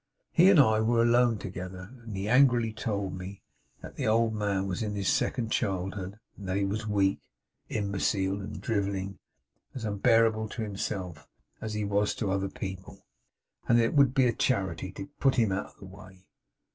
[0.31, 3.43] He and I were alone together; and he angrily told me,
[3.83, 7.19] that the old man was in his second childhood; that he was weak,
[7.69, 9.19] imbecile, and drivelling;
[9.75, 11.27] as unbearable to himself
[11.61, 13.05] as he was to other people;
[13.67, 16.25] and that it would be a charity to put him out of the way.